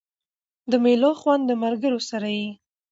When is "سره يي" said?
2.09-2.49